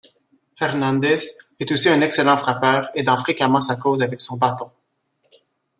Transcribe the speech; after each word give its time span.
Hernández 0.59 1.21
est 1.59 1.71
aussi 1.71 1.87
un 1.87 2.01
excellent 2.01 2.35
frappeur, 2.35 2.89
aidant 2.95 3.17
fréquemment 3.17 3.61
sa 3.61 3.75
cause 3.75 4.01
avec 4.01 4.19
son 4.19 4.35
bâton. 4.35 4.71